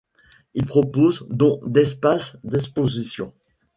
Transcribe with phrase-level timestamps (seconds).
[0.55, 3.33] Il propose dont d'espace d'exposition.